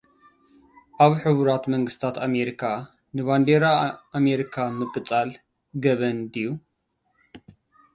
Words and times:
ኣብ 1.03 1.11
ሕቡራት 1.23 1.63
መንግስታት 1.73 2.15
ኣሜሪካ፡ 2.27 2.61
ንባንዴራ 3.15 3.65
ኣሜሪካ 4.19 4.55
ምቕጻል 4.79 5.29
ገበን 5.83 6.17
ድዩ? 6.33 6.45